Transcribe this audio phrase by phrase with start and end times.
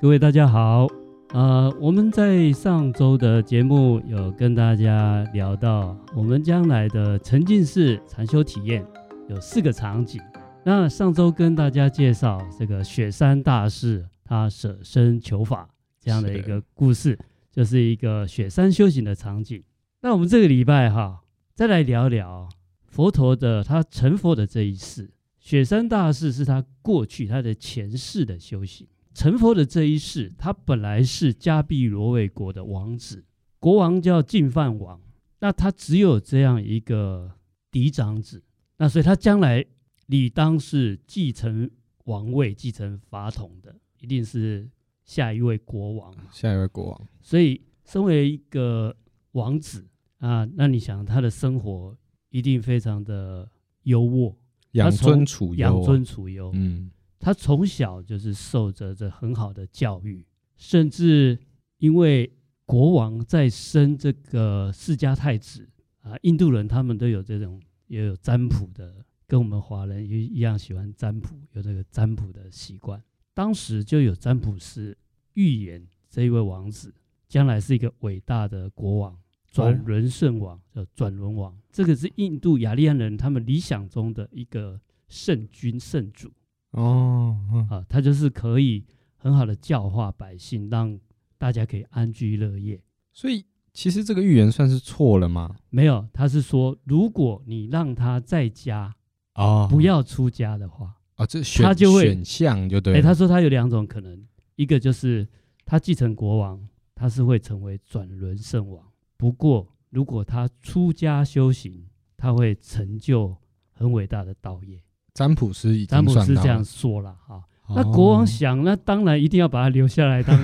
[0.00, 0.86] 各位大家好，
[1.30, 8.86] 呃，我们在上周的节目有跟大家聊到，我们将来的沉浸式禅修体验
[9.28, 10.22] 有四个场景。
[10.64, 15.68] 那上周跟大家介绍这个雪山大士他舍身求法
[15.98, 17.18] 这样的一个故事，
[17.50, 19.60] 就是一个雪山修行的场景。
[20.02, 21.22] 那我们这个礼拜哈，
[21.56, 22.48] 再来聊聊
[22.86, 25.10] 佛陀的他成佛的这一世。
[25.40, 28.86] 雪山大士是他过去他的前世的修行，
[29.18, 33.24] 成佛的这一世，他本来是迦毗罗卫国的王子，
[33.58, 35.00] 国王叫净饭王，
[35.40, 37.32] 那他只有这样一个
[37.72, 38.44] 嫡长子，
[38.76, 39.66] 那所以他将来
[40.06, 41.68] 理当是继承
[42.04, 44.70] 王位、继承法统的，一定是
[45.04, 47.08] 下一位国王，下一位国王。
[47.20, 48.96] 所以身为一个
[49.32, 49.84] 王子
[50.18, 51.98] 啊，那你想他的生活
[52.30, 53.50] 一定非常的
[53.82, 54.32] 优渥。
[54.72, 56.52] 养尊处优，养尊处优。
[56.54, 61.38] 嗯，他从小就是受着这很好的教育，甚至
[61.78, 62.32] 因为
[62.64, 65.68] 国王在生这个世家太子
[66.00, 73.02] 啊，印度人他们都有这种也有占卜的，跟我们华人一一样喜欢占卜，有这个占卜的习惯。
[73.34, 74.96] 当时就有占卜师
[75.34, 76.94] 预言这一位王子
[77.28, 79.18] 将来是一个伟大的国王。
[79.50, 86.30] 转轮圣王叫转轮王，这个是印度雅利安人他们理想中的一个圣君圣主
[86.72, 87.36] 哦，
[87.70, 88.84] 啊，他就是可以
[89.16, 90.98] 很好的教化百姓，让
[91.38, 92.80] 大家可以安居乐业。
[93.12, 95.56] 所以其实这个预言算是错了吗？
[95.70, 98.94] 没有，他是说如果你让他在家
[99.32, 102.94] 啊，不要出家的话啊，这选他就会选项就对。
[102.94, 105.26] 哎，他说他有两种可能，一个就是
[105.64, 108.84] 他继承国王，他是会成为转轮圣王。
[109.16, 113.36] 不过，如果他出家修行，他会成就
[113.72, 114.80] 很伟大的道业。
[115.18, 117.42] 占卜师已经占卜师这样说了哈。
[117.66, 120.38] 哦、那国王想，那当然一定要把他留下来当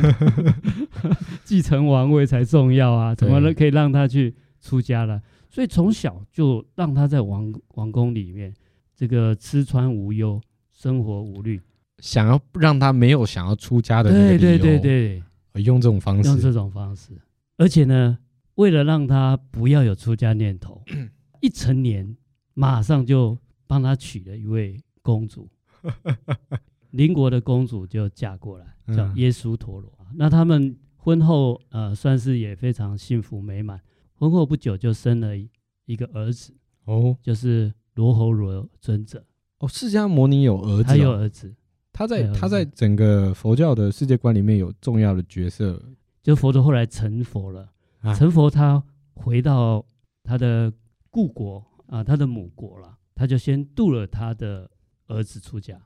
[1.44, 3.14] 继承王位才重要啊！
[3.14, 5.22] 怎么能可以让他去出家了？
[5.48, 8.52] 所以从小就让他在王王宫里面，
[8.96, 10.40] 这个吃穿无忧，
[10.72, 11.60] 生活无虑。
[11.98, 15.22] 想要让他没有想要出家的对对对对，
[15.62, 17.12] 用这种方式，用这种方式，
[17.58, 18.18] 而且呢。
[18.56, 20.80] 为了让他不要有出家念头，
[21.42, 22.16] 一成年
[22.52, 23.36] 马上就
[23.66, 25.48] 帮他娶了一位公主，
[26.90, 29.92] 邻国的公主就嫁过来，叫耶稣陀罗。
[30.00, 33.80] 嗯、那他们婚后呃算是也非常幸福美满，
[34.14, 35.36] 婚后不久就生了
[35.86, 36.54] 一个儿子
[36.84, 39.24] 哦，就是罗侯罗尊者。
[39.58, 41.54] 哦，释迦牟尼有儿子、哦，他有儿子，
[41.92, 45.82] 他在他在整个佛教的世界观里面有重要的角色，
[46.22, 47.70] 就佛陀后来成佛了。
[48.16, 48.82] 成佛，他
[49.14, 49.84] 回到
[50.22, 50.72] 他的
[51.08, 54.70] 故国啊，他的母国了，他就先度了他的
[55.06, 55.80] 儿子出家，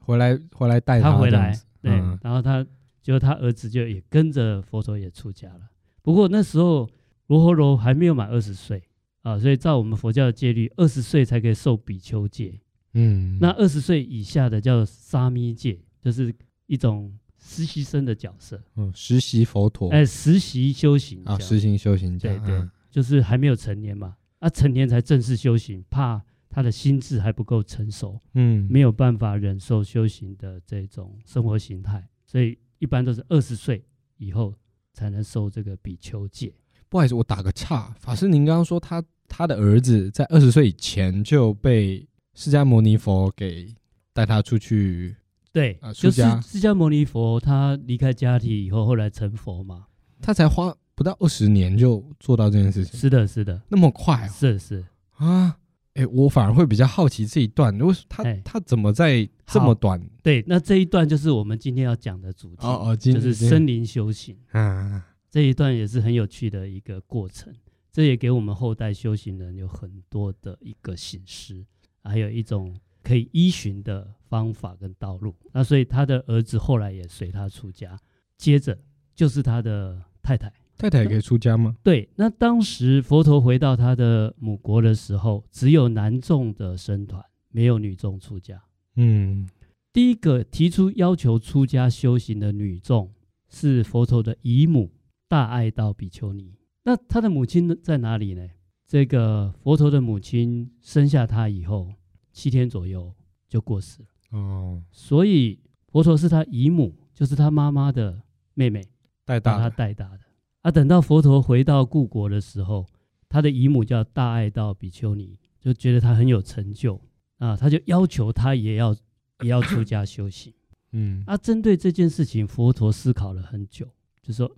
[0.00, 2.66] 回来回来带他，他回来，对，嗯、然后他
[3.02, 5.70] 就他儿子就也跟着佛陀也出家了。
[6.02, 6.88] 不过那时候
[7.28, 8.82] 罗侯罗还没有满二十岁
[9.22, 12.60] 啊，所以照我们佛教的戒律，二十岁才可以受比丘戒。
[12.92, 16.34] 嗯，那二十岁以下的叫沙弥戒，就是
[16.66, 17.16] 一种。
[17.46, 33.84] 实习生的角色，嗯，实习佛陀，哎，实习修行啊，实行修行，对对，就是还没有成年嘛，啊，成年才正式修行，怕他的心智还不够成熟，嗯，没有办法忍受修行的这种生活形态，所以一般都是二十岁
[34.18, 34.54] 以后
[34.92, 36.54] 才能受这个比丘戒。
[36.88, 43.74] 不好意思，我打个岔，法师，您刚刚说他他的儿子在二十岁以前就被释迦牟尼佛给
[44.12, 45.16] 带他出去。
[45.50, 49.86] 对，啊、就是释迦牟尼佛，他离开家庭以后，后来成佛嘛，
[50.20, 52.96] 他才花不到二十年就做到这件事情。
[52.96, 54.30] 是的，是的，那么快、哦？
[54.32, 54.84] 是是
[55.16, 55.58] 啊，
[55.94, 60.00] 哎，我反而会比较好奇这一段，为他他怎么在这么短？
[60.22, 64.36] 对，那这一段就是我们今天要讲的主题，哦哦，就是森林修行。
[64.50, 67.52] 啊，这一段也是很有趣的一个过程，
[67.90, 71.64] 这也给我们后代修行人有很多的一个醒思，
[72.02, 72.74] 还有一种。
[73.04, 77.98] 可以依循的方法跟道路，那所以他的儿子后来也随他出家，
[78.38, 78.78] 接着
[79.14, 81.76] 就是他的太太，太太也可以出家吗？
[81.82, 88.62] 对，那当时佛陀回到他的母国的时候，只有男众的僧团，没有女众出家。
[88.96, 89.48] 嗯，
[89.92, 93.12] 第一个提出要求出家修行的女众
[93.48, 94.90] 是佛陀的姨母
[95.28, 96.54] 大爱道比丘尼。
[96.84, 98.48] 那他的母亲在哪里呢？
[98.86, 101.92] 这个佛陀的母亲生下他以后。
[102.36, 103.14] 七天左右
[103.48, 105.56] 就过世了哦，所以
[105.86, 108.20] 佛陀是他姨母，就是他妈妈的
[108.54, 108.84] 妹妹
[109.24, 110.20] 带大他带大的。
[110.64, 112.86] 啊，等到佛陀回到故国的时候，
[113.28, 116.98] 他的姨母叫大爱道比丘尼，就觉得他很有成就
[117.36, 118.96] 啊，他就要求他也要
[119.42, 120.54] 也要出家修行。
[120.92, 123.86] 嗯，啊，针对这件事情，佛陀思考了很久，
[124.22, 124.50] 就说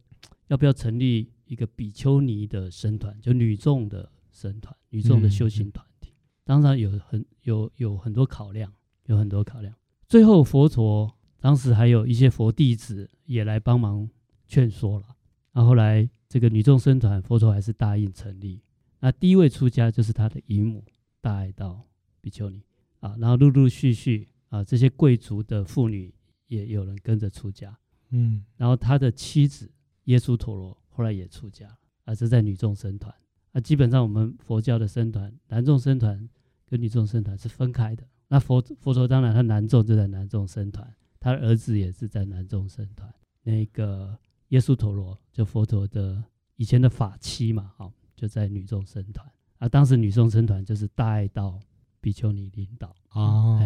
[0.46, 6.12] 要不要成立一个比丘尼的僧团，就女众的僧团，女众的修行团体。
[6.12, 8.72] 嗯、当然有很有有很多考量，
[9.06, 9.74] 有很多考量。
[10.06, 14.08] 最后佛陀当时还有一些佛弟子也来帮忙
[14.46, 15.15] 劝说了。
[15.56, 18.60] 然后后来这个女众僧团，佛陀还是答应成立。
[19.00, 20.84] 那第一位出家就是他的姨母
[21.22, 21.82] 大爱道
[22.20, 22.62] 比丘尼
[23.00, 26.12] 啊，然后陆陆续续啊，这些贵族的妇女
[26.48, 27.74] 也有人跟着出家，
[28.10, 29.70] 嗯，然后他的妻子
[30.04, 31.74] 耶输陀罗后来也出家，
[32.04, 33.14] 啊，这在女众僧团
[33.52, 36.28] 啊，基本上我们佛教的僧团，男众僧团
[36.66, 38.06] 跟女众僧团是分开的。
[38.28, 43.10] 那佛佛陀当然他男众就在男众僧团，他的儿子也是在男众僧团。
[43.42, 46.22] 那个耶稣陀罗就佛陀的
[46.56, 47.92] 以前的法妻嘛，好。
[48.16, 51.60] 就在女众僧团啊，当时女众僧团就是大爱道
[52.00, 53.60] 比丘尼领导哦，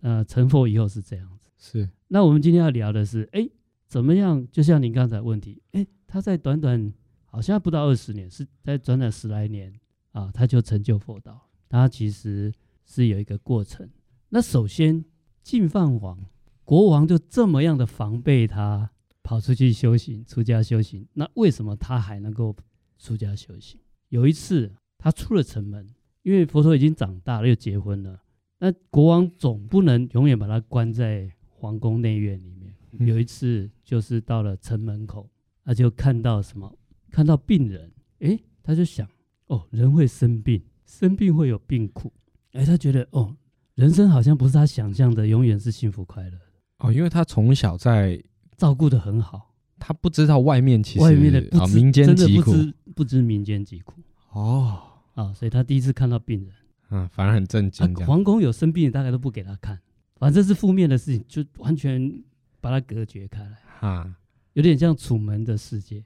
[0.00, 1.48] 呃，成佛以后是这样子。
[1.56, 3.48] 是，那我们今天要聊的是，哎，
[3.86, 4.44] 怎么样？
[4.50, 6.92] 就像您刚才问题，哎，他在短短
[7.24, 9.72] 好像不到二十年，是在短短十来年
[10.10, 11.40] 啊，他就成就佛道。
[11.68, 12.52] 他其实
[12.84, 13.88] 是有一个过程。
[14.30, 15.04] 那首先，
[15.40, 16.18] 净饭王
[16.64, 18.90] 国王就这么样的防备他
[19.24, 22.54] 跑出去修行、出家修行，那为什么他还能够
[22.98, 23.80] 出家修行？
[24.10, 25.88] 有一次，他出了城门，
[26.22, 28.20] 因为佛陀已经长大了，又结婚了。
[28.58, 32.72] 那国王总不能永远把他关在皇宫内院里面。
[33.08, 35.28] 有一次，就是到了城门口，
[35.64, 36.78] 他就看到什么？
[37.10, 37.90] 看到病人，
[38.20, 39.08] 诶，他就想，
[39.46, 42.12] 哦，人会生病，生病会有病苦。
[42.52, 43.36] 诶，他觉得，哦，
[43.74, 46.38] 人生好像不是他想象的，永远是幸福快乐。
[46.78, 48.22] 哦，因为他从小在
[48.56, 52.52] 照顾得很好，他不知道外面其实外面的啊民间疾苦。
[52.94, 53.94] 不知民间疾苦
[54.30, 54.80] 哦
[55.14, 56.54] 啊，所以他第一次看到病人，
[56.90, 58.06] 嗯，反而很震惊、啊。
[58.06, 59.76] 皇宫有生病，大概都不给他看，
[60.14, 62.22] 反正是负面的事情，就完全
[62.60, 63.58] 把他隔绝开来。
[63.80, 64.14] 哈，
[64.52, 66.04] 有点像楚门的世界，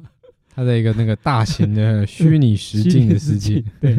[0.48, 3.62] 他在一个那个大型的虚拟实境的世界。
[3.78, 3.94] 对，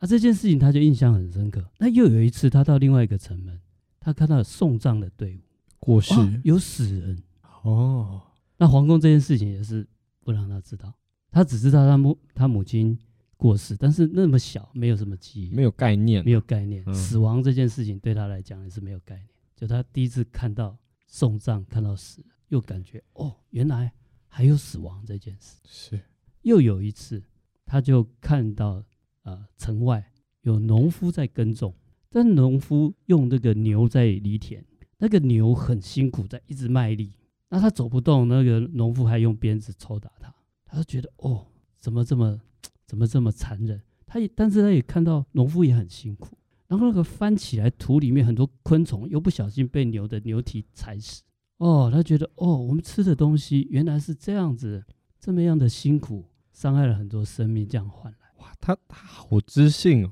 [0.00, 1.64] 啊，这件事情他就印象很深刻。
[1.78, 3.60] 那又有一次，他到另外一个城门，
[4.00, 5.40] 他看到送葬的队伍
[5.84, 6.14] 过世，
[6.44, 7.22] 有死人
[7.62, 8.22] 哦。
[8.56, 9.86] 那皇宫这件事情也是
[10.22, 10.90] 不让他知道。
[11.30, 12.98] 他只知道他母他母亲
[13.36, 16.82] 过世，但是那么小，没有什么记忆，没有概念，没有概念。
[16.86, 19.28] 嗯、死亡这件事情对他来讲也是没有概念。
[19.54, 20.74] 就他第一次看到
[21.06, 23.92] 送葬，看到死，又感觉哦，原来
[24.26, 25.58] 还有死亡这件事。
[25.66, 26.00] 是。
[26.40, 27.22] 又有一次，
[27.66, 28.82] 他就看到
[29.24, 30.10] 呃城外
[30.40, 31.74] 有农夫在耕种，
[32.08, 34.64] 但农夫用那个牛在犁田，
[35.04, 37.12] 那个牛很辛苦，在一直卖力，
[37.50, 40.34] 那他走不动，那个农夫还用鞭子抽打他。
[40.64, 41.44] 他就觉得哦，
[41.78, 42.40] 怎么这么，
[42.86, 43.78] 怎么这么残忍？
[44.06, 46.38] 他也，但是他也看到农夫也很辛苦。
[46.68, 51.22] 然后那个翻起来土里面很多昆虫，又不小心被牛的牛蹄踩死。
[51.58, 54.82] 哦，他觉得哦，我们吃的东西原来是这样子，
[55.20, 58.18] 这么样的辛苦，伤害了很多生命，这样换来。
[58.38, 60.10] 哇，他他好知性哦。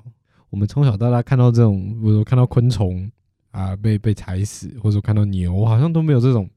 [0.51, 3.11] 我们从小到大看到这种，比如说看到昆虫
[3.53, 6.51] 啊被被踩死，或者说看到牛，好像都没有这种。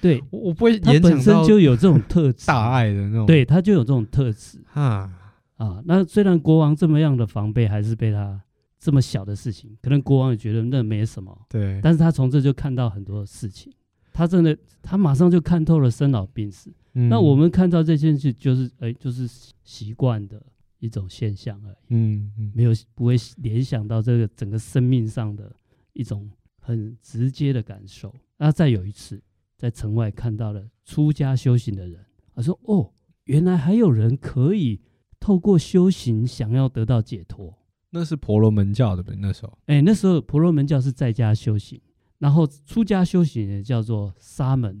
[0.00, 3.26] 对，我我不会，他本身就有这种特质， 大爱的那种。
[3.26, 5.12] 对，他就有这种特质啊
[5.56, 5.82] 啊。
[5.84, 8.40] 那虽然国王这么样的防备，还是被他
[8.78, 11.38] 这么小的事情，可能国王也觉得那没什么。
[11.50, 13.70] 对，但是他从这就看到很多事情，
[14.10, 16.72] 他真的，他马上就看透了生老病死。
[16.94, 19.28] 嗯、那我们看到这件事，就是哎，就是
[19.62, 20.42] 习惯的
[20.78, 21.76] 一种现象而已。
[21.90, 25.54] 嗯嗯，没有不会联想到这个整个生命上的
[25.92, 26.28] 一种
[26.60, 28.14] 很直接的感受。
[28.36, 29.20] 那再有一次。
[29.56, 32.02] 在城外看到了出家修行的人，
[32.34, 34.80] 他说：“哦，原来还有人可以
[35.20, 37.54] 透过修行想要得到解脱。”
[37.92, 39.58] 那是婆罗门教的呗，那时候。
[39.66, 41.78] 哎，那时候婆罗门教是在家修行，
[42.16, 44.80] 然后出家修行也叫做沙门，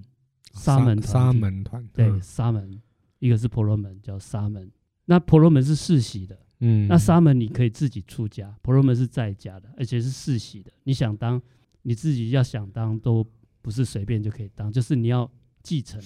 [0.54, 2.80] 沙门，沙门团，对，嗯、沙门，
[3.18, 4.72] 一个是婆罗门叫沙门，
[5.04, 11.42] 那婆罗门是世袭的，嗯，那沙门你可以自己出家，婆罗门是在家的，而且是世袭的，你想当，
[11.82, 13.26] 你自己要想当都。
[13.62, 15.30] 不是随便就可以当，就是你要
[15.62, 16.00] 继承，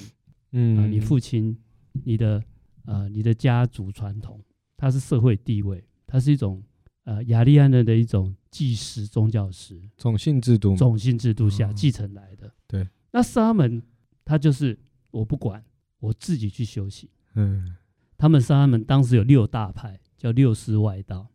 [0.51, 1.57] 嗯、呃，你父亲、
[2.03, 2.43] 你的
[2.85, 4.43] 呃、你的家族传统，
[4.77, 6.61] 它是社会地位，它是一种
[7.05, 12.49] 呃雅利安人的一种祭司宗教师种姓制度，种姓制度下继承来的。
[12.49, 13.81] 哦、对，那沙门
[14.25, 14.77] 他就是
[15.13, 15.65] 我不管，
[16.01, 17.09] 我自己去修行。
[17.35, 17.77] 嗯，
[18.19, 21.31] 他们沙门当时有六大派，叫六师外道。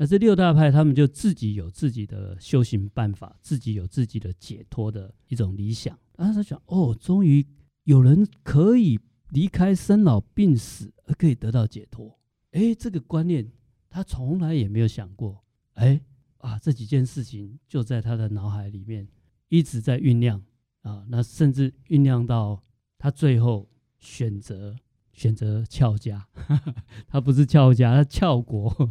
[0.00, 5.94] 那这六大派，他们就自己有自己的修行办法，自己有自己的解脱的一种理想。
[6.16, 7.46] 然后他想，哦，终于
[7.84, 12.18] 有人可以离开生老病死，而可以得到解脱。
[12.52, 13.52] 哎，这个观念
[13.90, 15.44] 他从来也没有想过。
[15.74, 16.00] 哎，
[16.38, 19.06] 啊，这几件事情就在他的脑海里面
[19.50, 20.42] 一直在酝酿，
[20.80, 22.64] 啊，那甚至酝酿到
[22.96, 24.74] 他最后选择
[25.12, 26.26] 选择翘家，
[27.06, 28.90] 他不是翘家，他翘国，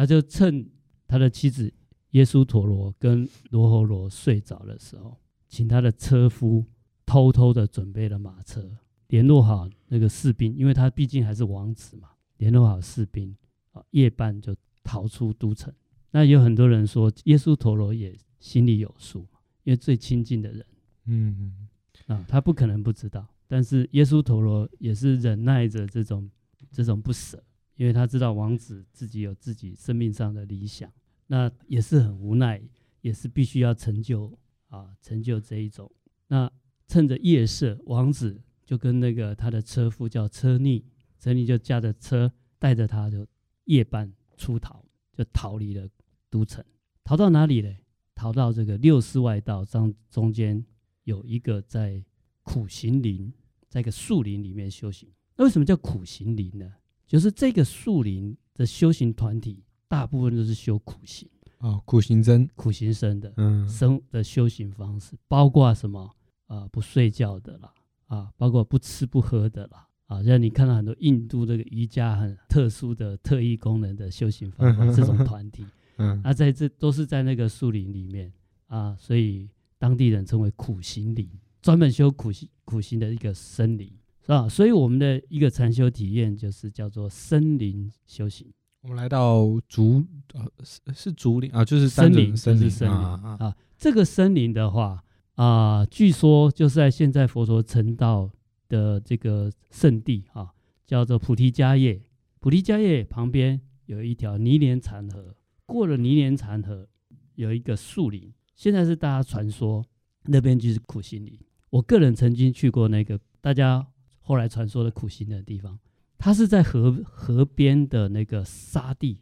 [0.00, 0.66] 他就趁
[1.06, 1.70] 他的妻子
[2.12, 5.14] 耶稣陀罗跟罗侯罗睡着的时候，
[5.46, 6.64] 请他的车夫
[7.04, 8.66] 偷偷的准备了马车，
[9.08, 13.36] 联络好那个士兵，因为他毕竟还是王子嘛，联络好士兵
[13.72, 15.70] 啊，夜半就逃出都城。
[16.12, 19.28] 那有很多人说，耶稣陀罗也心里有数，
[19.64, 20.64] 因为最亲近的人，
[21.04, 21.68] 嗯
[22.06, 23.28] 啊，他不可能不知道。
[23.46, 26.30] 但是耶稣陀罗也是忍耐着这种
[26.72, 27.44] 这种不舍，
[27.80, 30.92] 因为他知道王子自己有自己生命上的理想，
[31.28, 32.60] 那也是很无奈，
[33.00, 35.90] 也是必须要成就啊，成就这一种。
[36.28, 36.52] 那
[36.86, 40.84] 趁着夜色，王子就跟那个他的车夫叫车尼，
[41.18, 43.26] 车尼就驾着车带着他就
[43.64, 44.84] 夜半出逃，
[45.14, 45.88] 就逃离了。
[46.28, 46.62] 都城
[47.02, 47.74] 逃到哪里呢？
[48.14, 50.62] 逃到这个六世外道中中间
[51.04, 52.04] 有一个在
[52.42, 53.32] 苦行林，
[53.70, 55.10] 在一个树林里面修行。
[55.36, 56.70] 那为什么叫苦行林呢？
[57.10, 66.02] 就是这个树林的修行团体大部分都是修苦行哦，苦行僧，苦行僧的，嗯，僧的修行方式包括什么
[66.46, 66.68] 啊、呃？
[66.68, 67.74] 不睡觉的啦，
[68.06, 75.66] 啊，包括不吃不喝的啦，啊，像你看到很多印度这个瑜伽很特殊的特异功能的修行方法， 这种团体。
[75.96, 78.32] 嗯，啊，在这都是在那个树林里面
[78.68, 79.48] 啊，所以
[79.78, 81.28] 当地人称为苦行林，
[81.60, 84.48] 专门修苦行苦行的一个森林，是吧？
[84.48, 88.46] 所以我们的一个禅修体验就是叫做森林修行。
[88.82, 93.56] 我们来到竹，呃，是是竹林啊，就是森林，森林，是森林啊，啊。
[93.76, 95.02] 这个森林的话
[95.34, 98.30] 啊，据说就是在现在佛陀成道
[98.68, 100.50] 的这个圣地啊，
[100.86, 102.00] 叫做菩提迦叶。
[102.38, 105.34] 菩提迦叶旁边有一条泥莲禅河。
[105.66, 106.88] 过了泥莲禅河，
[107.34, 109.84] 有一个树林，现在是大家传说
[110.24, 111.38] 那边就是苦行林。
[111.68, 113.86] 我个人曾经去过那个大家
[114.30, 115.76] 后来传说的苦行的地方，
[116.16, 119.18] 它是在河河边的那个沙地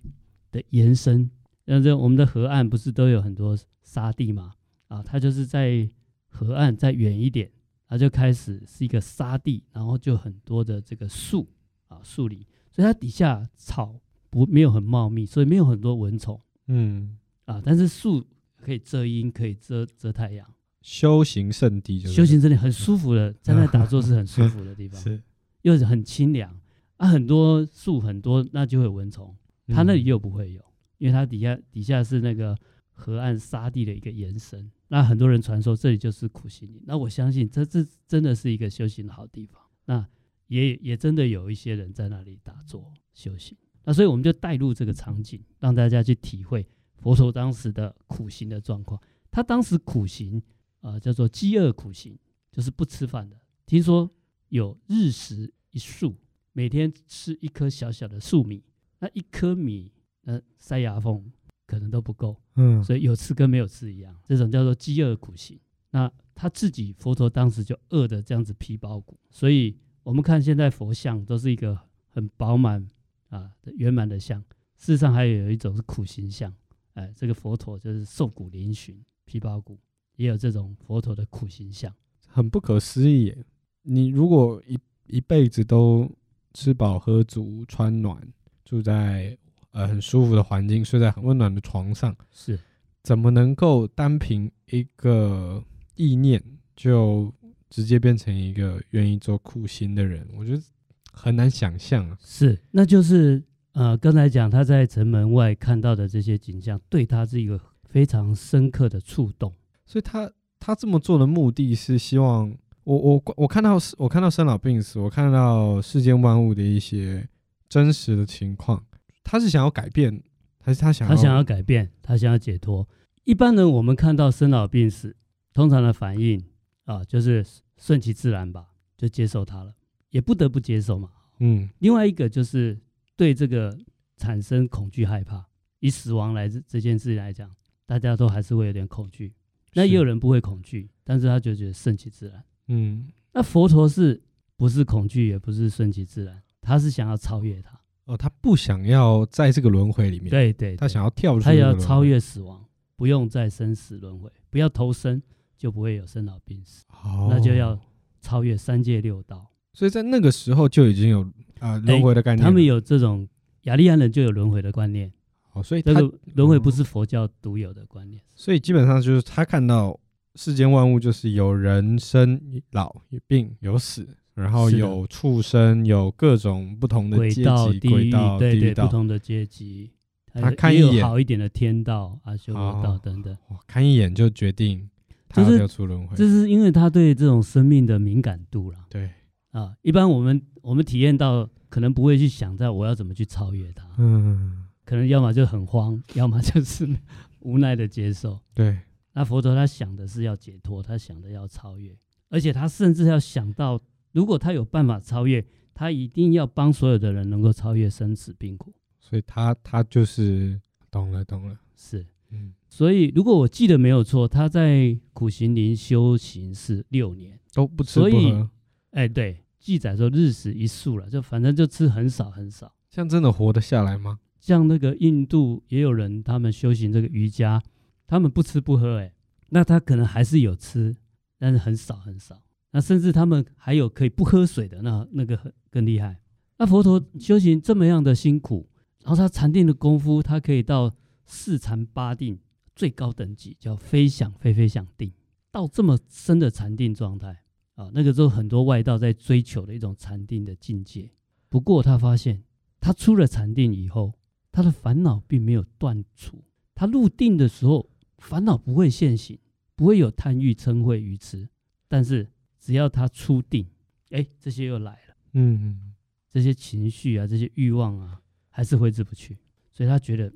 [0.50, 1.30] 的延伸。
[1.64, 4.52] 那这我们的河岸不是都有很多沙地嘛？
[4.88, 5.88] 啊，它就是在
[6.28, 7.50] 河岸再远一点，
[7.86, 11.48] 它就开始是一个沙地，然后就很多的这个树
[11.86, 13.98] 啊树林，所以它底下草。
[14.28, 16.38] 不，没有很茂密，所以没有很多蚊虫。
[16.66, 18.22] 嗯啊，但是树
[18.60, 20.46] 可以遮阴，可以遮遮太阳。
[20.80, 25.22] 修行圣地就是，修行圣地很舒服的，在那打坐是很舒服的地方， 是
[25.62, 26.58] 又是很清凉
[26.96, 27.08] 啊。
[27.08, 29.34] 很多树很多，那就会有蚊虫，
[29.68, 30.62] 它那里又不会有，
[30.98, 32.56] 因为它底下底下是那个
[32.92, 34.70] 河岸沙地的一个延伸。
[34.88, 39.60] 那很多人传说这里就是苦行林，那我相信这这真的是一个修行的好地方。
[39.84, 40.06] 那
[40.46, 43.56] 也也真的有一些人在那里打坐修行。
[43.84, 46.66] 那所以我们就带入这个场景，让大家去体会
[46.96, 48.98] 佛陀当时的苦行的状况。
[49.30, 50.42] 他当时苦行啊、
[50.80, 52.18] 呃，叫做饥饿苦行，
[52.50, 53.36] 就是不吃饭的。
[53.66, 54.10] 听说
[54.48, 56.14] 有日食一粟，
[56.52, 58.62] 每天吃一颗小小的粟米，
[58.98, 59.92] 那一颗米，
[60.24, 61.30] 呃，塞牙缝
[61.66, 62.40] 可能都不够。
[62.56, 65.58] 嗯，所以有吃跟没有吃一样，这种叫做饥饿苦行。
[65.90, 71.78] 那他自己佛陀当时就饿的这样子皮包骨，所以我们看现在佛像都是一个
[72.10, 72.88] 很饱满。
[73.28, 74.40] 啊，圆满的像，
[74.78, 76.50] 事实上还有一种是苦行像，
[76.94, 79.78] 哎，这个佛陀就是瘦骨嶙峋、皮包骨，
[80.18, 81.90] 也有这种佛陀的苦行像，
[82.26, 83.38] 很不可思议耶。
[83.82, 86.06] 你如果一一辈子都
[86.52, 88.20] 吃饱喝足、穿暖，
[88.64, 89.34] 住在
[89.70, 92.58] 呃很舒服的环境，睡在很温暖的床上，是，
[93.02, 96.42] 怎么能够单凭一个意念
[96.76, 97.32] 就
[97.70, 100.28] 直接变成一个愿意做苦行的人？
[100.36, 100.62] 我觉得。
[101.10, 109.52] 很难想象啊，是，那就是呃，刚才讲他在城门外看到的这些景象，对他是一个非常深刻的触动，
[109.88, 110.30] 所以他
[110.60, 112.54] 他这么做的目的是希望
[112.84, 117.26] 我我我看到我看到生老病死，我看到世间万物的一些
[117.70, 118.84] 真实的情况，
[119.24, 120.22] 他是想要改变，
[120.62, 122.86] 还是他想要他想要改变，他想要解脱？
[123.24, 125.16] 一般人我们看到生老病死，
[125.54, 126.44] 通常的反应
[126.84, 127.44] 啊，就是
[127.78, 128.66] 顺其自然吧，
[128.96, 129.72] 就接受它了。
[130.10, 132.78] 也不得不接受嘛，嗯，另外一个就是
[133.16, 133.76] 对这个
[134.16, 135.46] 产生恐惧害怕，
[135.80, 137.50] 以死亡来这这件事来讲，
[137.86, 139.34] 大家都还是会有点恐惧。
[139.78, 143.08] 那也有人不会恐惧，但是他就觉得顺其自然，嗯。
[143.32, 144.20] 那佛陀是
[144.56, 147.78] 不是恐惧，也不是顺其自然，他是想要超越它。
[148.06, 152.64] 哦，他不想要在这个轮回里面，对，对对，他想要跳出，他要超越死亡，
[152.96, 155.22] 不用再生死轮回，不要投生，
[155.56, 156.84] 就不会有生老病死。
[157.04, 157.78] 哦，那就要
[158.20, 159.46] 超越三界六道。
[159.74, 161.20] 所以在那个时候就已经有
[161.60, 163.28] 啊轮回的概念，他们有这种
[163.64, 165.12] 雅利安人就有轮回的观念。
[165.52, 168.20] 哦，所以这个轮回不是佛教独有的观念。
[168.34, 169.98] 所以基本上就是他看到
[170.34, 172.40] 世间万物就是有人生
[172.72, 179.90] 老有病有死，然后有畜生，有各种不同的阶级，轨道、对对，地狱道不同的阶级。
[180.34, 183.36] 他看一眼好一点的天道、阿修罗道等等，
[183.66, 184.88] 看一眼就决定
[185.28, 186.16] 他要出轮回。
[186.16, 188.78] 这是因为他对这种生命的敏感度了。
[188.88, 189.10] 对
[189.50, 193.84] 啊，一般我们我们体验到，可能不会去想在我要怎么去超越他。
[193.96, 196.88] 嗯，可能要么就很慌， 要么就是
[197.40, 198.40] 无奈的接受。
[198.54, 198.78] 对，
[199.12, 201.94] 那佛陀他想的是要解脱，他想的要超越，
[202.30, 203.78] 而且他甚至要想到，
[204.12, 208.74] 如果他有办法超越，他一定要帮所有的人能够超越生死病苦。
[208.98, 210.58] 所以他他就是
[210.90, 218.10] 懂了懂了，是，嗯，所以如果我记得没有错，他在苦行林修行是六年，都不吃不喝。
[218.10, 218.48] 所以，
[218.92, 222.72] 哎，对，记载说日食一素了，就反正就吃很少很少。
[222.88, 224.18] 像真的活得下来吗？
[224.48, 227.62] 像那个印度也有人，他们修行这个瑜伽，
[228.06, 229.12] 他们不吃不喝，哎，
[229.50, 230.96] 那他可能还是有吃，
[231.38, 232.42] 但是很少很少。
[232.70, 236.18] 那甚至他们还有可以不喝水的，那那个很更厉害。
[236.56, 238.66] 那佛陀修行这么样的辛苦。
[239.04, 240.94] 然后他禅定的功夫，他可以到
[241.26, 242.38] 四禅八定
[242.74, 245.12] 最高等级，叫非想非非想定，
[245.52, 247.42] 到这么深的禅定状态
[247.74, 251.10] 啊，那个时候很多外道在追求的一种禅定的境界。
[251.50, 252.42] 不过他发现，
[252.80, 254.14] 他出了禅定以后，
[254.52, 256.44] 他的烦恼并没有断除。
[256.74, 259.38] 他入定的时候，烦恼不会现行，
[259.74, 261.48] 不会有贪欲嗔恚愚痴。
[261.88, 263.66] 但是只要他出定，
[264.10, 265.94] 哎，这些又来了，嗯嗯，
[266.30, 268.20] 这些情绪啊，这些欲望啊。
[268.50, 269.38] 还是挥之不去，
[269.72, 270.32] 所以他觉得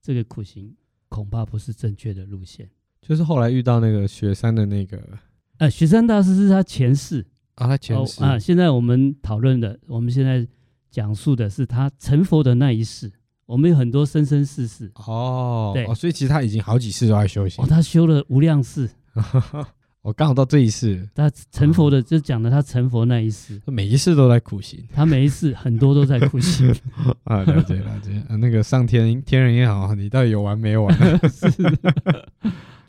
[0.00, 0.74] 这个苦行
[1.10, 2.66] 恐怕不是正确的路线。
[3.02, 5.18] 就是后来遇到那个雪山的那个，
[5.58, 8.38] 呃，雪山大师是他前世啊，他前世、哦、啊。
[8.38, 10.48] 现在我们讨论的，我们现在
[10.90, 13.12] 讲述的是他成佛的那一世。
[13.48, 17.64] 我们有很多生生世世哦，对哦，所以其实他已经好几世都在修行。
[17.64, 18.90] 哦，他修了无量世。
[20.02, 24.86] 我刚好到这一世， 他成佛的就讲了他成佛那一世，每一世都在苦行。
[24.92, 26.68] 他每一世很多都在苦行
[27.24, 28.12] 啊，了解了解。
[28.28, 30.94] 啊，那个上天天人也好，你到底有完没完？
[31.30, 31.50] 是，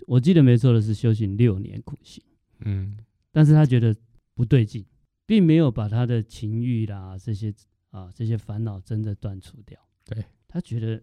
[0.07, 2.21] 我记得没错的是修行六年苦行，
[2.65, 2.97] 嗯，
[3.31, 3.95] 但是他觉得
[4.35, 4.85] 不对劲，
[5.25, 7.53] 并没有把他的情欲啦这些
[7.91, 9.79] 啊这些烦恼真的断除掉。
[10.05, 11.01] 对，他觉得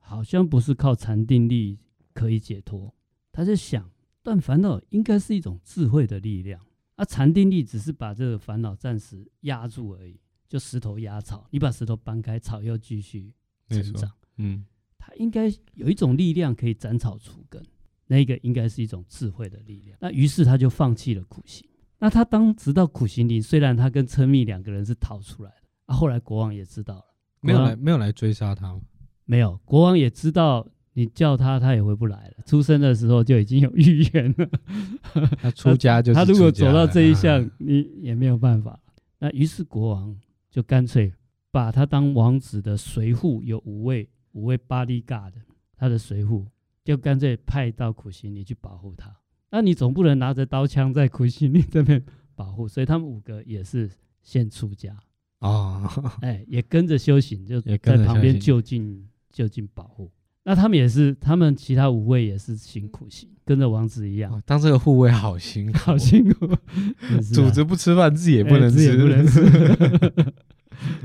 [0.00, 1.78] 好像不是靠禅定力
[2.14, 2.94] 可以解脱，
[3.30, 3.90] 他在想。
[4.22, 6.58] 断烦恼应该是一种智慧的力量，
[6.96, 13.34] 而禅定力只是把这个烦恼暂时压住而已，就石头压草，你把石头搬开，草又继续
[13.68, 14.10] 成长。
[14.38, 14.64] 嗯，
[14.96, 17.62] 他应该有一种力量可以斩草除根，
[18.06, 19.98] 那个应该是一种智慧的力量。
[20.00, 21.68] 那于是他就放弃了苦行。
[21.98, 27.13] 那他当直到苦行林，虽然他跟车密两个人是逃出来的，啊，后来国王也知道了，
[27.46, 28.80] 没有来没有来追杀他吗？
[29.24, 30.66] 没有，国王也知道。
[30.96, 32.34] 你叫他，他也回不来了。
[32.46, 34.48] 出生的时候就已经有预言了。
[35.42, 38.78] 他出家就是他，他如果走到这一项，你也没有办法。
[39.18, 40.16] 那于是国王
[40.48, 41.12] 就干脆
[41.50, 45.38] 把他当王子的随扈，有五位五位巴利嘎的，
[45.76, 46.46] 他的随扈
[46.84, 49.12] 就干脆派到苦行里去保护他。
[49.50, 52.00] 那你总不能拿着刀枪在苦行里这边
[52.36, 53.90] 保护，所以他们五个也是
[54.22, 55.02] 先出家啊，
[55.44, 55.90] 哦、
[56.22, 60.10] 哎，也跟着修行，就在旁边就近就近保护。
[60.46, 64.42] 那他们也是，他们其他五位也是辛苦行，跟着王子一样。
[64.44, 66.48] 当这个护卫好辛苦， 好辛苦。
[67.32, 70.32] 主子不吃饭，自己也不能吃，欸、不能吃。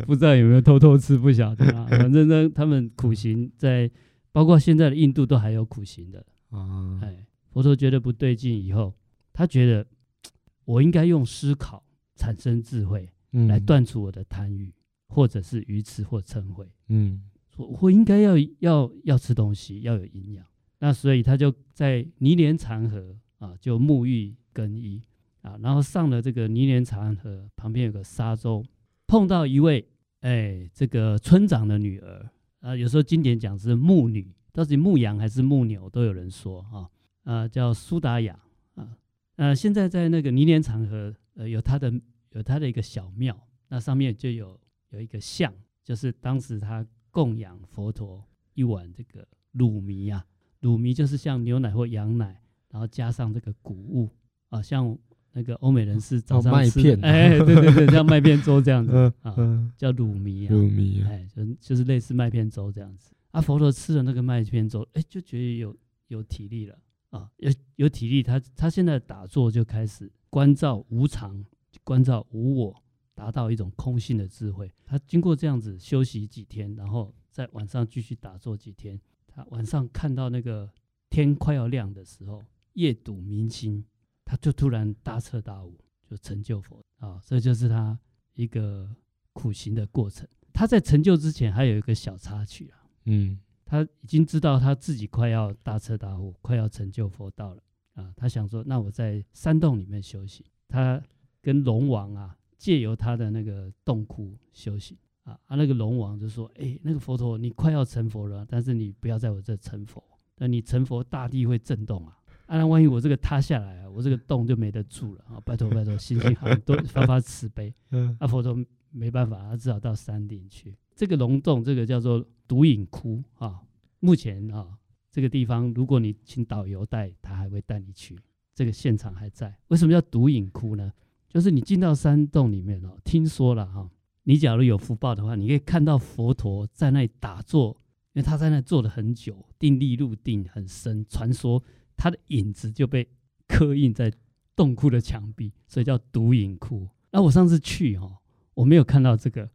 [0.06, 1.86] 不知道有没有偷偷吃，不晓得啊。
[1.89, 3.89] 反正呢，他们苦行在，
[4.32, 6.99] 包括现在的印度都还有苦行的啊。
[7.02, 8.93] 哎，佛陀觉得不对劲以后，
[9.32, 9.86] 他觉得
[10.65, 11.82] 我应该用思考
[12.15, 14.73] 产生智慧，来断除我的贪欲，
[15.07, 16.67] 或者是愚痴或嗔恚。
[16.87, 17.23] 嗯。
[17.57, 20.45] 我我应该要要要吃东西，要有营养。
[20.79, 25.01] 那所以他就在尼连禅河啊，就沐浴更衣
[25.41, 28.63] 啊，然后上了这个尼连禅河旁边有个沙洲，
[29.07, 29.85] 碰到一位
[30.21, 32.29] 哎这个村长的女儿
[32.61, 36.89] 啊，有时候经典讲是牧女，到底牧羊还是牧牛都有人说啊
[37.23, 38.39] 啊叫苏达雅
[38.75, 38.95] 啊
[39.35, 41.91] 呃现在在那个尼连禅河呃有他的
[42.31, 46.85] 有他的一个小庙，那上面就有有一个像，就是当时他。
[47.11, 50.23] 供养佛陀一碗这个乳糜啊，
[50.59, 52.39] 乳糜就是像牛奶或羊奶，
[52.69, 54.07] 然后加上这个谷物
[54.49, 54.95] 啊，像
[55.31, 59.35] 那个欧美人士早上吃，哦、麦片哎，对对对，像麦片粥这样子啊，
[59.75, 63.11] 叫乳糜啊，乳糜，哎，就就是类似麦片粥这样子。
[63.31, 65.75] 啊，佛陀吃了那个麦片粥，哎，就觉得有
[66.09, 66.77] 有体力了
[67.09, 71.43] 啊，有有体力，他他现在打坐就开始关照无常，
[71.84, 72.84] 观照无我。
[73.15, 74.71] 达到一种空性的智慧。
[74.86, 78.97] 他经过这样子休息几天，然后在晚上继续打坐几天。
[79.27, 80.71] 他晚上看到那个
[81.10, 82.41] 天快要亮的时候，
[82.75, 83.84] 夜睹明星，
[84.23, 85.77] 他就突然大彻大悟，
[86.10, 87.21] 就成就佛啊！
[87.25, 87.99] 这就是他
[88.36, 88.89] 一个
[89.34, 90.25] 苦行的过程。
[90.53, 97.62] 他在成就之前还有一个小插曲啊，嗯，他已经知道他自己快要大彻大悟，快要成就佛道了
[97.95, 98.13] 啊！
[98.15, 100.45] 他想说，那我在山洞里面休息。
[100.69, 101.03] 他
[101.49, 110.03] 跟龙王啊，借由他的那个洞窟修行啊，啊，那个龙王就说：“哎，那个佛陀，你快要成佛了，但是你不要在我这成佛。
[110.38, 112.19] 那你成佛，大地会震动啊！
[112.45, 115.41] 啊，那万一我这个塌下来啊，我这个洞就没得住了啊！
[115.43, 117.73] 拜托拜托， 行行好，多发发慈悲。
[117.89, 118.55] 嗯，啊，佛陀
[118.91, 120.77] 没办法，他只好到山顶去。
[120.93, 123.59] 这个龙洞，这个叫做独影窟啊。
[124.01, 124.77] 目前啊，
[125.09, 128.15] 这个地方，如果你请导游带，他还会带你去。
[128.53, 129.57] 这个现场还在。
[129.69, 130.91] 为什么叫独影窟呢？
[131.29, 133.89] 就是你进到山洞里面哦，听说了哈，
[134.23, 137.69] 你假如有福报的话，你可以看到佛陀在那里打坐，
[138.13, 141.05] 因为他在那坐了很久，定力入定很深。
[141.07, 141.63] 传说
[141.95, 143.07] 他的影子就被
[143.47, 144.11] 刻印在
[144.55, 146.87] 洞窟的墙壁，所以叫独影窟。
[147.11, 148.11] 那我上次去哈，
[148.55, 149.47] 我没有看到这个，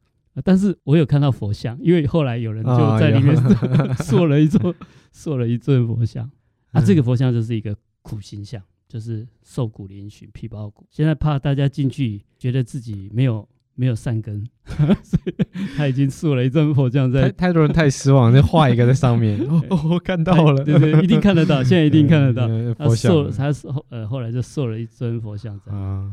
[0.44, 3.36] 但是我有看到佛像，因为后来有人就在里面
[3.96, 4.74] 塑了一座，
[5.12, 6.30] 塑了一尊佛像。
[6.70, 8.62] 啊，这个佛像就是一个苦行像。
[8.88, 10.86] 就是瘦骨嶙峋、皮包骨。
[10.90, 14.46] 现在怕大家进去觉得自己没有没有善根，
[15.02, 15.34] 所以
[15.76, 17.22] 他已经塑了一尊佛像在。
[17.22, 19.40] 太太多人太失望，就画一个在上面。
[19.68, 22.46] 哦，我看到了，对对，一定看得到，现在一定看得到。
[22.74, 25.72] 他塑，他后呃后来就塑了一尊佛像在。
[25.72, 26.10] 啊，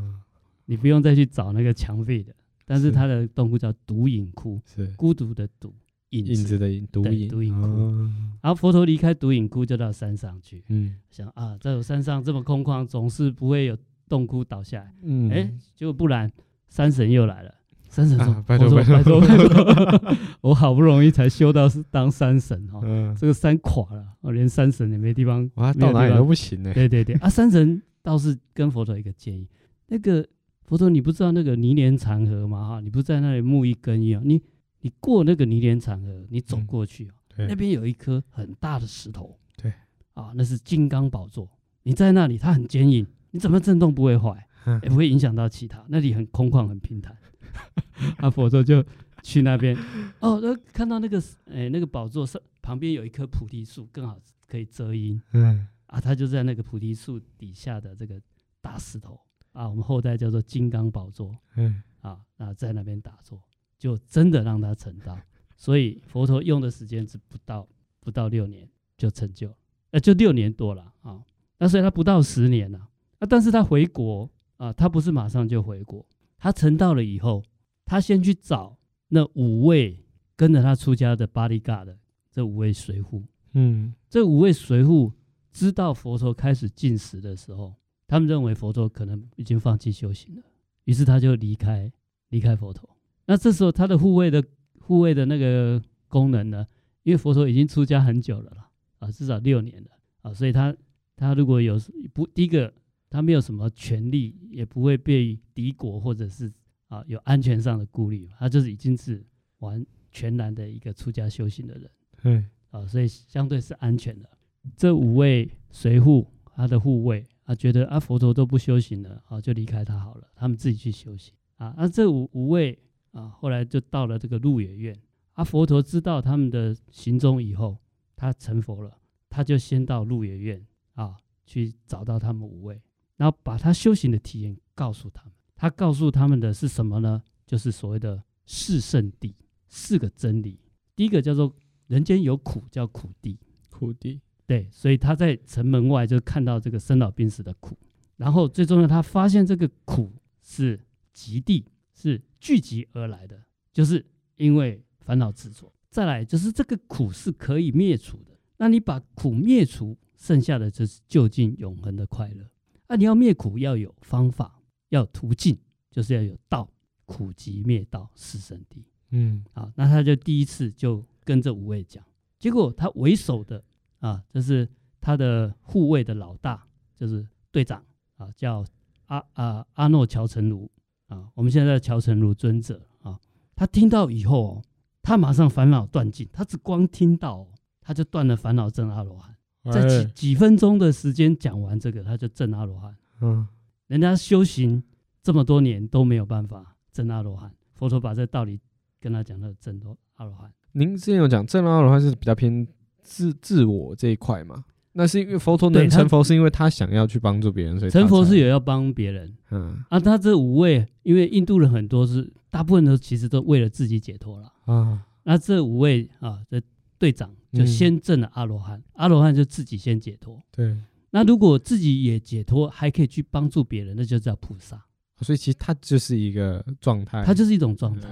[0.66, 2.34] 你不用再去找那个墙壁的，
[2.66, 5.72] 但是他的洞窟叫独影窟，是孤独的独。
[6.12, 7.28] 影子，影子的影，独影。
[7.28, 13.76] 独影窟，哦、然后佛陀离开独影窟就到山上去，嗯，想啊，在山上这么空旷，总是不会有
[14.08, 16.30] 洞窟倒下来，嗯，哎，结果不然，
[16.68, 17.54] 山神又来了，
[17.88, 18.96] 山神说，啊、拜托拜托。
[18.96, 20.16] 拜托，拜托。
[20.42, 29.48] 我好不容易才修到当山神哈，嗯、这个山垮了，我连山神也没地方，哇，到哪里都不行呢，对对对，啊，山神倒是跟佛陀一个建议，
[29.86, 30.26] 那个
[30.64, 32.68] 佛陀你不知道那个泥莲禅河吗？
[32.68, 34.42] 哈，你不在那里木一根一样，你。
[34.82, 39.72] 你过那个泥莲场河，你走过去，嗯、那边有一颗很大的石头，对，
[40.14, 41.48] 啊，那是金刚宝座。
[41.84, 44.46] 你在那里，它很坚硬，你怎么震动不会坏，
[44.82, 45.84] 也、不会影响到其他。
[45.88, 47.16] 那里很空旷，很平坦。
[48.18, 48.84] 啊，佛陀就
[49.22, 49.76] 去那边，
[50.20, 54.18] 哦，那看到那个，哎、欸，那个宝座上旁边有一棵菩提树，更好
[54.48, 55.20] 可以遮阴。
[55.32, 58.20] 嗯，啊，他就在那个菩提树底下的这个
[58.60, 59.20] 大石头，
[59.52, 61.36] 啊，我们后代叫做金刚宝座。
[61.56, 63.40] 嗯，啊，啊，在那边打坐。
[63.82, 65.18] 就真的让他成道，
[65.56, 67.68] 所以佛陀用的时间只不到
[67.98, 69.52] 不到六年就成就，
[69.90, 71.20] 呃，就六年多了啊。
[71.58, 72.78] 那所以他不到十年了
[73.18, 76.06] 啊，但是他回国啊，他不是马上就回国，
[76.38, 77.42] 他成道了以后，
[77.84, 79.98] 他先去找那五位
[80.36, 81.98] 跟着他出家的巴利嘎的
[82.30, 85.12] 这五位随护，嗯，这五位随护
[85.50, 87.74] 知道佛陀开始进食的时候，
[88.06, 90.42] 他们认为佛陀可能已经放弃修行了，
[90.84, 91.92] 于是他就离开
[92.28, 92.88] 离开佛陀。
[93.26, 94.42] 那这时候他的护卫的
[94.80, 96.66] 护卫的那个功能呢？
[97.04, 99.90] 因为佛陀已经出家很久了啦，啊，至少六年了
[100.22, 100.72] 啊，所以他
[101.16, 101.76] 他如果有
[102.12, 102.72] 不第一个
[103.10, 106.52] 他没有什么权利，也不会被敌国或者是
[106.86, 109.24] 啊有安全上的顾虑，他就是已经是
[109.58, 111.90] 完全然的一个出家修行的人，
[112.22, 114.28] 嗯啊，所以相对是安全的。
[114.76, 121.74] 这五位随护他的护卫啊，觉得啊佛陀都不修行了，啊就离开他好了，他们自己去修行啊。
[121.76, 122.78] 那这五五位。
[123.12, 124.94] 啊，后来就到了这个鹿野苑。
[125.34, 127.78] 阿、啊、佛陀知道他们的行踪以后，
[128.14, 128.98] 他成佛了，
[129.30, 132.82] 他就先到鹿野苑啊，去找到他们五位，
[133.16, 135.32] 然后把他修行的体验告诉他们。
[135.54, 137.22] 他告诉他们的是什么呢？
[137.46, 139.32] 就是所谓的四圣谛，
[139.68, 140.58] 四个真理。
[140.94, 141.54] 第一个叫做
[141.86, 143.38] 人间有苦，叫苦地。
[143.70, 147.76] 苦地，对，所以他在城门外就看到这个生老病死的苦，
[148.16, 150.78] 然后最重要，他发现这个苦是
[151.12, 151.64] 极谛。
[152.02, 153.40] 是聚集而来的，
[153.72, 154.04] 就是
[154.36, 155.72] 因为烦恼执着。
[155.88, 158.32] 再来就是这个苦是可以灭除的。
[158.56, 162.44] 那你把苦灭除，剩下的就是就近永恒的快乐。
[162.88, 165.56] 那你要灭苦，要有方法，要有途径，
[165.90, 166.68] 就是要有道。
[167.04, 168.82] 苦集灭道，是圣谛。
[169.10, 172.02] 嗯，好，那他就第一次就跟这五位讲，
[172.38, 173.62] 结果他为首的
[173.98, 174.66] 啊，就是
[174.98, 177.84] 他的护卫的老大，就是队长
[178.16, 178.64] 啊，叫
[179.06, 180.70] 阿啊阿诺乔成如。
[181.12, 183.18] 啊，我们现在的乔成如尊者啊，
[183.54, 184.62] 他听到以后哦，
[185.02, 187.48] 他马上烦恼断尽，他只光听到，哦，
[187.80, 189.36] 他就断了烦恼，证阿罗汉，
[189.70, 192.96] 在几几分钟的时间讲完这个，他就证阿罗汉。
[193.20, 193.46] 嗯，
[193.88, 194.82] 人家修行
[195.22, 198.58] 这么多年都没有办法证阿罗汉，佛陀把这道理
[198.98, 199.80] 跟他讲了，证
[200.14, 200.50] 阿罗汉。
[200.72, 202.66] 您之前有讲证阿罗汉是比较偏
[203.02, 204.64] 自自我这一块吗？
[204.92, 209.34] 那是因为佛陀能成佛，是因为他想要去帮助别人，所以成佛是有要帮别人。
[209.50, 215.02] 嗯啊，他这五位，因为印度人很多是大部分都其实都为了自己解脱了啊。
[215.22, 216.60] 那这五位啊的
[216.98, 220.42] 队长就先证了阿罗汉，嗯、阿罗汉就自己先解脱。
[220.50, 220.76] 对，
[221.10, 224.84] 那如果自己也解脱，还可以去帮助别人，那就叫菩萨。
[225.20, 228.08] 所以其实他就是一个状态，他就是一种状态，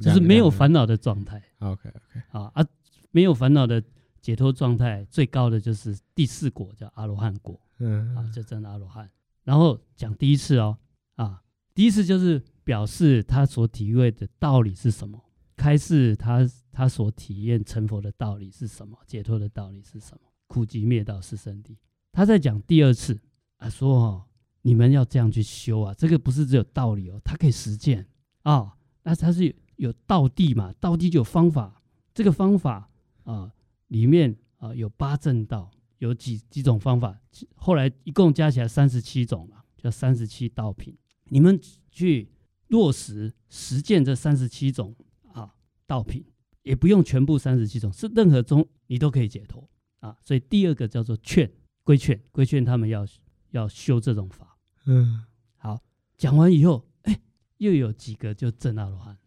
[0.00, 1.42] 就是没有烦恼的状态。
[1.58, 2.64] OK OK，啊啊，
[3.10, 3.82] 没有烦恼的
[4.24, 9.10] 解脱状态，最高的就是第四果叫阿罗汉果，嗯啊，就真的阿罗汉。
[9.42, 10.78] 然后讲第一次哦，
[11.16, 11.42] 啊，
[11.74, 15.22] 第一次就是表示他所体会的道理是什么，
[15.54, 16.40] 开示他
[16.72, 21.76] 他所体验成佛的道理是什么，解脱的道理是什么，苦集灭道是圣谛。
[22.10, 23.20] 他在讲第二次
[23.58, 24.24] 啊，说哦。
[24.66, 28.00] 你们要这样去修啊，这个不是只有道理哦，它可以实践
[28.44, 28.72] 啊、哦。
[29.02, 31.82] 那它是有道地嘛，道地就有方法。
[32.14, 32.88] 这个方法
[33.24, 33.52] 啊、呃，
[33.94, 37.16] 里面啊、呃、有八正道，有几几种方法。
[37.54, 40.96] 后来一共加起来三十七种了，叫三十七道品。
[41.26, 41.60] 你们
[41.92, 42.28] 去
[42.66, 44.92] 落实实践这三十七种
[45.32, 45.54] 啊
[45.86, 46.24] 道品，
[46.62, 50.18] 也不用全部三十七种，是任何中你都可以解脱啊。
[50.24, 51.48] 所以第二个叫做劝
[51.84, 53.06] 规劝，规劝他们要
[53.52, 54.58] 要修这种法。
[54.86, 55.24] 嗯，
[55.56, 55.80] 好，
[56.16, 57.20] 讲完以后，哎，
[57.58, 59.20] 又有几个就证阿罗汉了。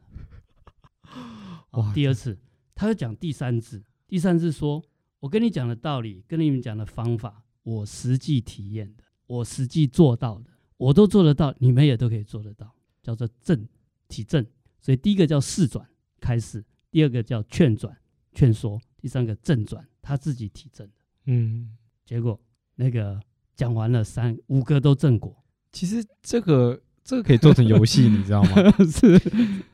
[1.80, 2.38] 哇，第二次
[2.76, 4.82] 他又讲第三次，第三是说，
[5.20, 13.68] 我跟你讲的道理，跟你们讲的方法，我实际体验的，我实际做到的，我都做得到，你们也都可以做得到，叫做正
[14.08, 14.46] 体正。
[14.80, 15.86] 所以第一个叫试转
[16.22, 17.96] 开始，第二个叫劝转
[18.34, 20.94] 劝说，第三个正转他自己体正的。
[21.26, 22.40] 嗯，结果
[22.76, 23.20] 那个
[23.56, 25.36] 讲完了三五个都正果。
[25.74, 28.50] 其实这个这个可以做成游戏，你知道吗？
[28.92, 29.20] 是。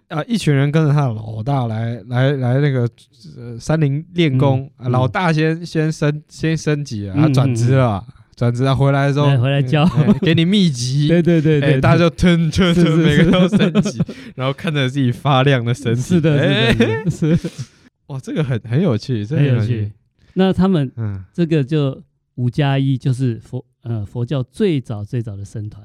[0.09, 2.87] 啊，一群人跟着他的老大来来来那个
[3.35, 9.89] 呃山林练功，嗯、老大先先升先升级了，他转职了，转职了回来的时候回来教，
[10.21, 13.99] 给你秘籍， 对对对对，大家就吞吞吞，每个都升级，
[14.35, 17.49] 然后看着自己发亮的身体，是的，是的，
[18.05, 19.91] 哇，这个很很有趣，很有趣。
[20.35, 21.99] 那他们嗯，这个就
[22.35, 25.83] 五加一就是佛呃佛教最早最早的僧团。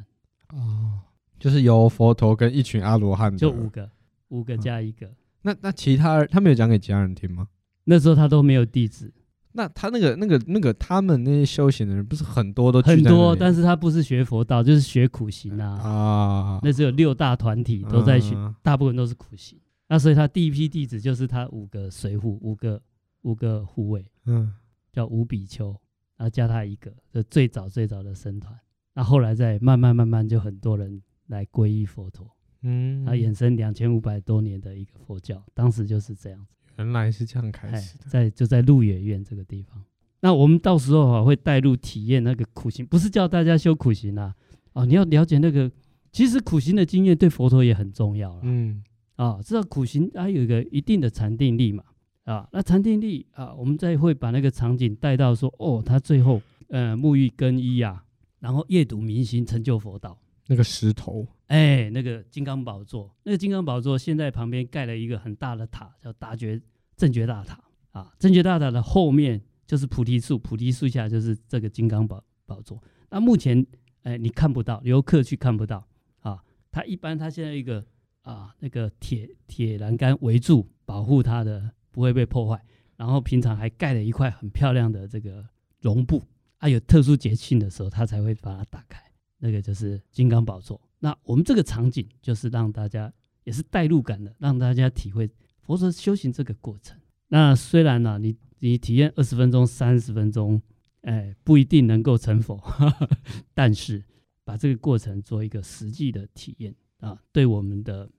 [0.51, 1.01] 哦，
[1.39, 3.91] 就是由佛陀跟一群阿罗汉，就五个，
[4.29, 5.07] 五个加一个。
[5.07, 7.49] 嗯、那那其他人他没有讲给其他人听吗？
[7.85, 9.13] 那时候他都没有弟子。
[9.53, 15.81] 那他那个那个那个他们那些修行的人不是很多都很多，但是他不是学佛道，就是学苦行啊。
[15.83, 19.59] 啊，那时候有六大团体都在学，啊、大部分都是苦行。
[19.89, 22.81] 那所以他第一批弟子就是他五个随护，五个
[23.23, 24.53] 五个护卫，嗯，
[24.93, 25.71] 叫五比丘，
[26.17, 28.55] 然后加他一个，就最早最早的僧团。
[28.95, 32.29] 那后来再慢慢慢慢，就很多人来皈依佛陀，
[32.63, 36.55] 嗯，它衍生两千五百多年的一个佛教，当时就是这样子。
[36.77, 39.83] 原来是这样开始的，在就在鹿野苑这个地方。
[40.21, 44.35] 那我们到时候啊会带入体验那个苦行，不是叫大家修苦行啊，
[44.73, 45.71] 啊，你要了解那个，
[46.13, 48.83] 其实苦行的经验对佛陀也很重要了，嗯，
[49.17, 51.85] 啊，知道苦行它有一个一定的禅定力嘛，
[52.25, 58.05] 啊，那禅定力啊，我们再会把那个场景带到说，哦，他最后呃沐浴更衣啊。
[58.41, 60.17] 然后夜读明心成就佛道，
[60.51, 66.59] 那个石头，哎，那个金刚宝座，那个金刚宝座现在旁边盖了一个很大的塔，叫大觉
[66.97, 68.15] 正觉大塔啊。
[68.19, 72.83] 正觉大塔的后面就是菩提树，菩提树下就是这个金刚宝宝座。
[73.11, 73.65] 那目前
[74.05, 75.87] 哎，你看不到，游客去看不到
[76.21, 76.43] 啊。
[76.71, 77.85] 它一般它现在一个
[78.23, 82.65] 啊那个铁铁栏杆围住，保护它的不会被破坏。
[82.97, 85.47] 然后平常还盖了一块很漂亮的这个
[85.81, 86.25] 绒布。
[86.57, 89.01] 啊，有特殊节庆的时候，他才会把它打开。
[89.39, 90.81] 那个就是金刚宝座。
[91.01, 93.13] 那我们这个场景就是让大家
[93.45, 96.99] 也是带入感的，让大家体会佛陀修行这个过程。
[97.29, 100.61] 那虽然呢、啊，你你体验二十分钟、三十分钟，
[101.03, 102.61] 哎，不一定能够成佛，
[103.55, 104.03] 但是
[104.45, 108.11] 把这个过程做一个实际的体验啊，对我们的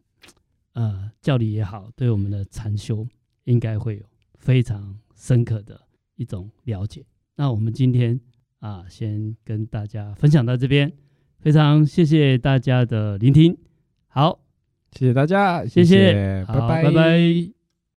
[0.74, 3.06] 呃教理也好，对我们的禅修
[3.46, 4.06] 应该会有
[4.38, 5.82] 非常深刻的
[6.16, 7.06] 一种了解。
[7.36, 8.20] 那我们今天
[8.60, 10.92] 啊，先跟大家分享到这边，
[11.42, 13.58] 非常谢谢大家的聆听，
[14.08, 14.40] 好，
[14.92, 17.59] 谢谢大家，谢谢，拜拜，拜拜。